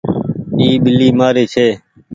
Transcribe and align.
اي 0.59 0.67
ٻلي 0.83 1.09
مآري 1.19 1.45
ڇي۔ 1.53 1.67